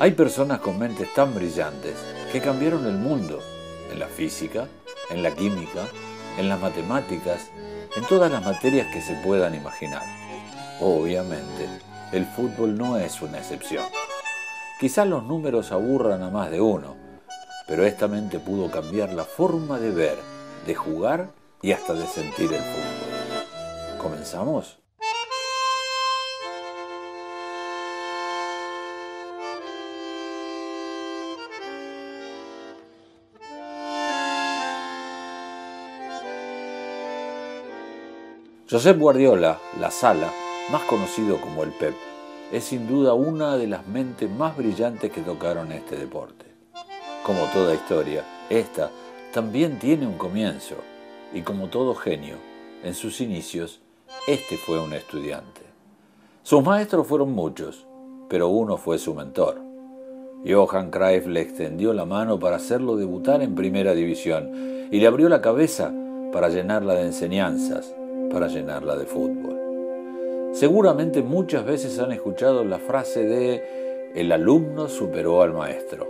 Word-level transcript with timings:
Hay 0.00 0.12
personas 0.12 0.60
con 0.60 0.78
mentes 0.78 1.12
tan 1.12 1.34
brillantes 1.34 1.94
que 2.32 2.40
cambiaron 2.40 2.86
el 2.86 2.96
mundo, 2.96 3.38
en 3.92 3.98
la 3.98 4.06
física, 4.06 4.66
en 5.10 5.22
la 5.22 5.34
química, 5.34 5.86
en 6.38 6.48
las 6.48 6.58
matemáticas, 6.58 7.50
en 7.94 8.06
todas 8.06 8.32
las 8.32 8.42
materias 8.42 8.86
que 8.94 9.02
se 9.02 9.12
puedan 9.16 9.54
imaginar. 9.54 10.00
Obviamente, 10.80 11.68
el 12.12 12.24
fútbol 12.24 12.78
no 12.78 12.96
es 12.96 13.20
una 13.20 13.40
excepción. 13.40 13.84
Quizás 14.80 15.06
los 15.06 15.22
números 15.22 15.70
aburran 15.70 16.22
a 16.22 16.30
más 16.30 16.50
de 16.50 16.62
uno, 16.62 16.96
pero 17.68 17.84
esta 17.84 18.08
mente 18.08 18.38
pudo 18.38 18.70
cambiar 18.70 19.12
la 19.12 19.24
forma 19.24 19.78
de 19.78 19.90
ver, 19.90 20.18
de 20.66 20.74
jugar 20.74 21.28
y 21.60 21.72
hasta 21.72 21.92
de 21.92 22.06
sentir 22.06 22.50
el 22.50 22.62
fútbol. 22.62 23.98
¿Comenzamos? 23.98 24.78
Josep 38.70 39.00
Guardiola, 39.00 39.58
la 39.80 39.90
Sala, 39.90 40.30
más 40.70 40.82
conocido 40.82 41.40
como 41.40 41.64
el 41.64 41.70
Pep, 41.70 41.92
es 42.52 42.62
sin 42.62 42.86
duda 42.86 43.14
una 43.14 43.56
de 43.56 43.66
las 43.66 43.84
mentes 43.88 44.30
más 44.30 44.56
brillantes 44.56 45.10
que 45.10 45.22
tocaron 45.22 45.72
este 45.72 45.96
deporte. 45.96 46.44
Como 47.24 47.46
toda 47.52 47.74
historia, 47.74 48.24
esta 48.48 48.92
también 49.34 49.80
tiene 49.80 50.06
un 50.06 50.16
comienzo, 50.16 50.76
y 51.34 51.40
como 51.40 51.66
todo 51.66 51.96
genio, 51.96 52.36
en 52.84 52.94
sus 52.94 53.20
inicios, 53.20 53.80
este 54.28 54.56
fue 54.56 54.78
un 54.78 54.92
estudiante. 54.92 55.62
Sus 56.44 56.62
maestros 56.62 57.08
fueron 57.08 57.32
muchos, 57.32 57.88
pero 58.28 58.50
uno 58.50 58.76
fue 58.76 59.00
su 59.00 59.16
mentor. 59.16 59.60
Johan 60.46 60.92
Cruyff 60.92 61.26
le 61.26 61.40
extendió 61.40 61.92
la 61.92 62.04
mano 62.04 62.38
para 62.38 62.54
hacerlo 62.58 62.94
debutar 62.94 63.42
en 63.42 63.56
primera 63.56 63.94
división 63.94 64.88
y 64.92 65.00
le 65.00 65.08
abrió 65.08 65.28
la 65.28 65.40
cabeza 65.40 65.92
para 66.32 66.50
llenarla 66.50 66.94
de 66.94 67.06
enseñanzas, 67.06 67.96
para 68.30 68.48
llenarla 68.48 68.96
de 68.96 69.06
fútbol. 69.06 69.58
Seguramente 70.52 71.22
muchas 71.22 71.64
veces 71.64 71.98
han 71.98 72.12
escuchado 72.12 72.64
la 72.64 72.78
frase 72.78 73.24
de 73.24 74.10
el 74.14 74.32
alumno 74.32 74.88
superó 74.88 75.42
al 75.42 75.52
maestro. 75.52 76.08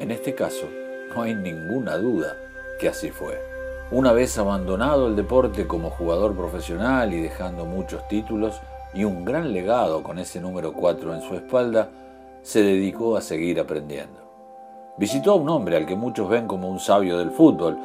En 0.00 0.10
este 0.10 0.34
caso, 0.34 0.66
no 1.14 1.22
hay 1.22 1.34
ninguna 1.34 1.96
duda 1.96 2.36
que 2.80 2.88
así 2.88 3.10
fue. 3.10 3.38
Una 3.90 4.12
vez 4.12 4.38
abandonado 4.38 5.06
el 5.06 5.16
deporte 5.16 5.66
como 5.66 5.90
jugador 5.90 6.34
profesional 6.34 7.12
y 7.12 7.20
dejando 7.20 7.66
muchos 7.66 8.06
títulos 8.08 8.60
y 8.94 9.04
un 9.04 9.24
gran 9.24 9.52
legado 9.52 10.02
con 10.02 10.18
ese 10.18 10.40
número 10.40 10.72
4 10.72 11.14
en 11.14 11.20
su 11.20 11.34
espalda, 11.34 11.90
se 12.42 12.62
dedicó 12.62 13.16
a 13.16 13.20
seguir 13.20 13.60
aprendiendo. 13.60 14.20
Visitó 14.96 15.32
a 15.32 15.36
un 15.36 15.48
hombre 15.50 15.76
al 15.76 15.84
que 15.84 15.96
muchos 15.96 16.28
ven 16.28 16.46
como 16.46 16.70
un 16.70 16.80
sabio 16.80 17.18
del 17.18 17.30
fútbol, 17.30 17.76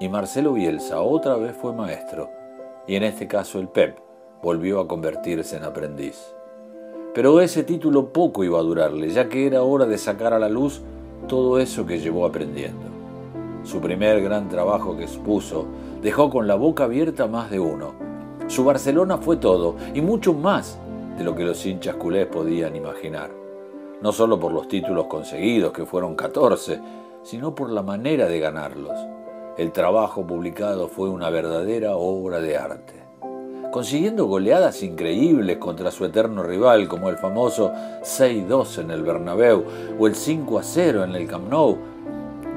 y 0.00 0.08
Marcelo 0.08 0.54
Bielsa 0.54 1.00
otra 1.00 1.36
vez 1.36 1.56
fue 1.56 1.72
maestro 1.72 2.43
y 2.86 2.96
en 2.96 3.02
este 3.02 3.26
caso 3.26 3.58
el 3.58 3.68
Pep 3.68 3.98
volvió 4.42 4.80
a 4.80 4.88
convertirse 4.88 5.56
en 5.56 5.64
aprendiz. 5.64 6.34
Pero 7.14 7.40
ese 7.40 7.62
título 7.62 8.12
poco 8.12 8.44
iba 8.44 8.58
a 8.58 8.62
durarle, 8.62 9.08
ya 9.08 9.28
que 9.28 9.46
era 9.46 9.62
hora 9.62 9.86
de 9.86 9.98
sacar 9.98 10.32
a 10.32 10.38
la 10.38 10.48
luz 10.48 10.82
todo 11.28 11.58
eso 11.58 11.86
que 11.86 12.00
llevó 12.00 12.26
aprendiendo. 12.26 12.86
Su 13.62 13.80
primer 13.80 14.20
gran 14.22 14.48
trabajo 14.48 14.96
que 14.96 15.04
expuso 15.04 15.66
dejó 16.02 16.28
con 16.28 16.46
la 16.46 16.56
boca 16.56 16.84
abierta 16.84 17.26
más 17.26 17.50
de 17.50 17.60
uno. 17.60 17.94
Su 18.48 18.64
Barcelona 18.64 19.16
fue 19.16 19.36
todo 19.36 19.76
y 19.94 20.02
mucho 20.02 20.34
más 20.34 20.78
de 21.16 21.24
lo 21.24 21.34
que 21.34 21.44
los 21.44 21.64
hinchas 21.64 21.96
culés 21.96 22.26
podían 22.26 22.76
imaginar. 22.76 23.30
No 24.02 24.12
solo 24.12 24.38
por 24.38 24.52
los 24.52 24.68
títulos 24.68 25.06
conseguidos, 25.06 25.72
que 25.72 25.86
fueron 25.86 26.14
14, 26.14 26.80
sino 27.22 27.54
por 27.54 27.70
la 27.70 27.82
manera 27.82 28.26
de 28.26 28.40
ganarlos 28.40 29.13
el 29.56 29.70
trabajo 29.70 30.26
publicado 30.26 30.88
fue 30.88 31.08
una 31.08 31.30
verdadera 31.30 31.94
obra 31.94 32.40
de 32.40 32.56
arte. 32.56 32.94
Consiguiendo 33.70 34.26
goleadas 34.26 34.82
increíbles 34.82 35.58
contra 35.58 35.92
su 35.92 36.04
eterno 36.04 36.42
rival, 36.42 36.88
como 36.88 37.08
el 37.08 37.16
famoso 37.16 37.72
6-2 38.02 38.80
en 38.80 38.90
el 38.90 39.02
Bernabéu 39.02 39.64
o 39.98 40.06
el 40.06 40.14
5-0 40.14 41.04
en 41.04 41.14
el 41.14 41.28
Camp 41.28 41.48
Nou, 41.48 41.78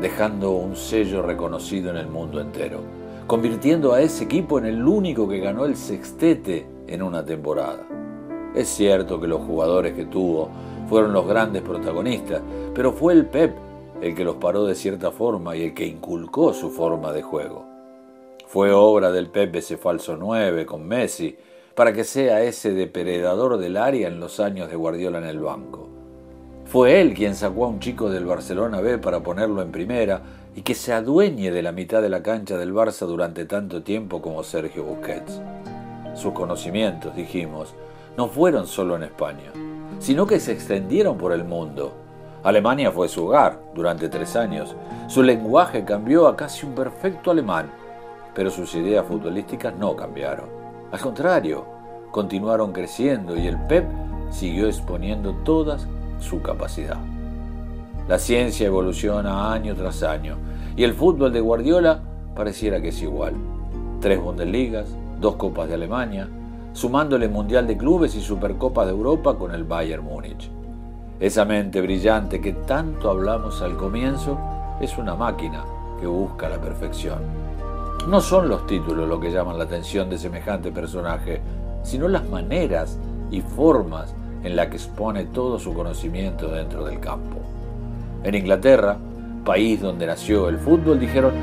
dejando 0.02 0.52
un 0.52 0.76
sello 0.76 1.22
reconocido 1.22 1.92
en 1.92 1.98
el 1.98 2.08
mundo 2.08 2.42
entero, 2.42 2.80
convirtiendo 3.28 3.94
a 3.94 4.02
ese 4.02 4.24
equipo 4.24 4.58
en 4.58 4.66
el 4.66 4.84
único 4.88 5.28
que 5.28 5.40
ganó 5.40 5.66
el 5.66 5.76
sextete 5.76 6.68
en 6.88 7.04
una 7.04 7.24
temporada. 7.24 7.84
Es 8.56 8.70
cierto 8.70 9.20
que 9.20 9.28
los 9.28 9.42
jugadores 9.42 9.94
que 9.94 10.06
tuvo 10.06 10.50
fueron 10.90 11.14
los 11.14 11.28
grandes 11.28 11.62
protagonistas, 11.62 12.42
pero 12.74 12.92
fue 12.92 13.14
el 13.14 13.26
Pep 13.26 13.67
el 14.02 14.16
que 14.16 14.24
los 14.24 14.36
paró 14.36 14.66
de 14.66 14.76
cierta 14.76 15.12
forma 15.12 15.56
y 15.56 15.64
el 15.64 15.74
que 15.74 15.86
inculcó 15.86 16.54
su 16.54 16.70
forma 16.70 17.12
de 17.14 17.22
juego. 17.22 17.66
Fue 18.48 18.72
obra 18.72 19.12
del 19.12 19.30
Pepe 19.30 19.60
ese 19.60 19.78
falso 19.78 20.16
9 20.18 20.66
con 20.66 20.88
Messi 20.88 21.38
para 21.76 21.94
que 21.94 22.04
sea 22.04 22.42
ese 22.44 22.72
depredador 22.72 23.58
del 23.58 23.78
área 23.78 24.08
en 24.08 24.20
los 24.20 24.40
años 24.40 24.70
de 24.70 24.76
Guardiola 24.76 25.18
en 25.18 25.26
el 25.26 25.40
banco. 25.40 25.90
Fue 26.66 27.00
él 27.02 27.14
quien 27.14 27.36
sacó 27.36 27.66
a 27.66 27.70
un 27.70 27.80
chico 27.80 28.10
del 28.10 28.26
Barcelona 28.26 28.82
B 28.82 28.98
para 28.98 29.22
ponerlo 29.22 29.62
en 29.62 29.72
primera 29.72 30.22
y 30.56 30.62
que 30.62 30.76
se 30.76 30.92
adueñe 30.92 31.52
de 31.52 31.62
la 31.62 31.72
mitad 31.72 32.02
de 32.02 32.10
la 32.10 32.24
cancha 32.24 32.58
del 32.58 32.74
Barça 32.74 33.06
durante 33.06 33.46
tanto 33.46 33.84
tiempo 33.84 34.22
como 34.22 34.44
Sergio 34.44 34.84
Busquets. 34.84 35.42
Sus 36.16 36.34
conocimientos, 36.34 37.16
dijimos, 37.16 37.74
no 38.18 38.28
fueron 38.28 38.66
solo 38.66 38.96
en 38.96 39.04
España, 39.04 39.54
sino 40.00 40.26
que 40.26 40.40
se 40.40 40.52
extendieron 40.52 41.18
por 41.18 41.32
el 41.32 41.44
mundo 41.44 41.94
Alemania 42.44 42.92
fue 42.92 43.10
su 43.10 43.26
hogar 43.26 43.60
durante 43.74 44.10
tres 44.10 44.36
años. 44.36 44.76
Su 45.08 45.24
lenguaje 45.24 45.84
cambió 45.84 46.28
a 46.28 46.36
casi 46.36 46.66
un 46.66 46.74
perfecto 46.74 47.32
alemán, 47.32 47.72
pero 48.34 48.50
sus 48.50 48.74
ideas 48.76 49.06
futbolísticas 49.06 49.76
no 49.76 49.96
cambiaron. 49.96 50.46
Al 50.92 51.00
contrario, 51.00 51.66
continuaron 52.12 52.72
creciendo 52.72 53.36
y 53.36 53.48
el 53.48 53.58
PEP 53.68 53.86
siguió 54.30 54.68
exponiendo 54.68 55.34
toda 55.44 55.78
su 56.20 56.42
capacidad. 56.42 56.98
La 58.08 58.20
ciencia 58.20 58.68
evoluciona 58.68 59.52
año 59.52 59.76
tras 59.76 60.04
año 60.04 60.38
y 60.76 60.84
el 60.84 60.94
fútbol 60.94 61.34
de 61.34 61.42
Guardiola 61.42 62.00
pareciera 62.36 62.80
que 62.82 62.90
es 62.90 63.02
igual. 63.02 63.34
Tres 64.00 64.22
Bundesligas, 64.22 64.88
dos 65.20 65.36
Copas 65.36 65.68
de 65.68 65.74
Alemania, 65.74 66.30
sumándole 66.74 67.28
Mundial 67.28 67.66
de 67.68 67.76
Clubes 67.76 68.16
y 68.16 68.22
Supercopa 68.22 68.86
de 68.86 68.92
Europa 68.92 69.36
con 69.38 69.54
el 69.54 69.64
Bayern 69.64 70.04
Múnich. 70.04 70.52
Esa 71.20 71.46
mente 71.46 71.82
brillante 71.82 72.40
que 72.40 72.54
tanto 72.54 73.10
hablamos 73.10 73.64
al 73.64 73.76
comienzo 73.76 74.38
es 74.80 75.00
una 75.00 75.16
máquina 75.16 75.66
que 76.00 76.06
busca 76.06 76.48
la 76.48 76.62
perfección. 76.62 77.20
No 78.08 78.22
son 78.22 78.48
los 78.48 78.68
títulos 78.68 79.10
lo 79.10 79.20
que 79.20 79.32
llaman 79.32 79.58
la 79.58 79.64
atención 79.64 80.12
de 80.12 80.20
semejante 80.20 80.72
personaje, 80.72 81.42
sino 81.82 82.08
las 82.08 82.30
maneras 82.30 83.00
y 83.32 83.42
formas 83.42 84.14
en 84.44 84.56
las 84.56 84.68
que 84.68 84.76
expone 84.76 85.26
todo 85.26 85.58
su 85.58 85.74
conocimiento 85.74 86.50
dentro 86.50 86.86
del 86.86 87.00
campo. 87.00 87.38
En 88.24 88.36
Inglaterra, 88.36 88.98
país 89.44 89.82
donde 89.82 90.06
nació 90.06 90.50
el 90.50 90.60
fútbol, 90.60 91.00
dijeron, 91.00 91.34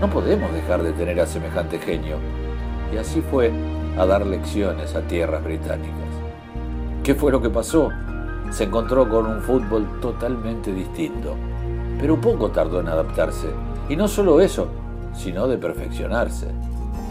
no 0.00 0.08
podemos 0.10 0.52
dejar 0.52 0.84
de 0.84 0.92
tener 0.92 1.18
a 1.18 1.26
semejante 1.26 1.80
genio. 1.80 2.18
Y 2.94 2.98
así 2.98 3.20
fue 3.20 3.50
a 3.98 4.06
dar 4.06 4.24
lecciones 4.24 4.94
a 4.94 5.00
tierras 5.00 5.42
británicas. 5.42 5.92
¿Qué 7.02 7.16
fue 7.16 7.32
lo 7.32 7.42
que 7.42 7.50
pasó? 7.50 7.90
Se 8.50 8.64
encontró 8.64 9.08
con 9.08 9.26
un 9.26 9.40
fútbol 9.40 10.00
totalmente 10.00 10.72
distinto, 10.72 11.34
pero 11.98 12.20
poco 12.20 12.50
tardó 12.50 12.80
en 12.80 12.88
adaptarse, 12.88 13.48
y 13.88 13.96
no 13.96 14.08
solo 14.08 14.40
eso, 14.40 14.68
sino 15.12 15.48
de 15.48 15.58
perfeccionarse. 15.58 16.48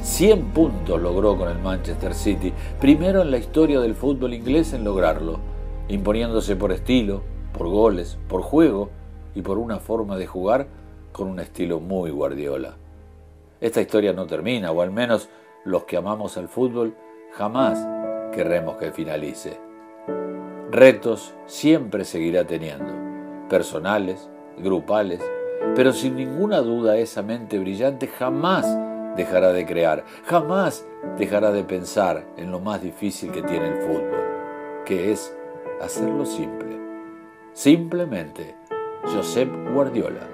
100 0.03 0.51
puntos 0.51 1.01
logró 1.01 1.37
con 1.37 1.49
el 1.49 1.59
Manchester 1.59 2.13
City, 2.13 2.53
primero 2.79 3.21
en 3.21 3.31
la 3.31 3.37
historia 3.37 3.79
del 3.79 3.95
fútbol 3.95 4.33
inglés 4.33 4.73
en 4.73 4.83
lograrlo, 4.83 5.39
imponiéndose 5.87 6.55
por 6.55 6.71
estilo, 6.71 7.21
por 7.57 7.69
goles, 7.69 8.17
por 8.27 8.41
juego 8.41 8.89
y 9.33 9.41
por 9.41 9.57
una 9.57 9.79
forma 9.79 10.17
de 10.17 10.27
jugar 10.27 10.67
con 11.11 11.27
un 11.27 11.39
estilo 11.39 11.79
muy 11.79 12.11
guardiola. 12.11 12.75
Esta 13.61 13.79
historia 13.79 14.11
no 14.11 14.25
termina, 14.25 14.71
o 14.71 14.81
al 14.81 14.91
menos 14.91 15.29
los 15.63 15.85
que 15.85 15.95
amamos 15.95 16.35
al 16.35 16.49
fútbol 16.49 16.95
jamás 17.33 17.87
querremos 18.33 18.75
que 18.75 18.91
finalice. 18.91 19.72
Retos 20.73 21.35
siempre 21.45 22.03
seguirá 22.03 22.45
teniendo, 22.45 22.91
personales, 23.47 24.27
grupales, 24.57 25.21
pero 25.75 25.93
sin 25.93 26.15
ninguna 26.15 26.61
duda 26.61 26.97
esa 26.97 27.21
mente 27.21 27.59
brillante 27.59 28.07
jamás 28.07 28.65
dejará 29.15 29.53
de 29.53 29.67
crear, 29.67 30.03
jamás 30.25 30.83
dejará 31.19 31.51
de 31.51 31.63
pensar 31.63 32.25
en 32.37 32.49
lo 32.49 32.59
más 32.59 32.81
difícil 32.81 33.31
que 33.31 33.43
tiene 33.43 33.67
el 33.67 33.83
fútbol, 33.83 34.83
que 34.83 35.11
es 35.11 35.37
hacerlo 35.79 36.25
simple. 36.25 36.75
Simplemente, 37.53 38.55
Josep 39.03 39.47
Guardiola, 39.75 40.27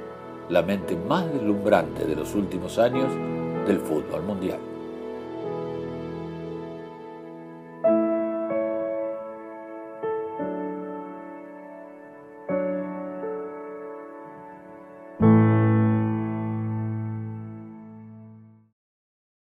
la 0.47 0.61
mente 0.61 0.95
más 0.95 1.29
deslumbrante 1.33 2.05
de 2.05 2.15
los 2.15 2.33
últimos 2.33 2.79
años 2.79 3.11
del 3.67 3.79
fútbol 3.79 4.23
mundial. 4.23 4.68